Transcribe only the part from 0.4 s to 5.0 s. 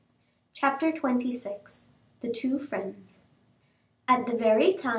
Chapter XXVI. The Two Friends. At the very time M.